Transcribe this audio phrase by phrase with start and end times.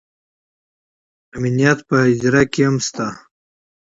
[1.35, 3.07] امنیت په هدیره کې هم شته